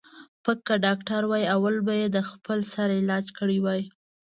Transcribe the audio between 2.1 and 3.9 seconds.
د خپل سر علاج کړی وای.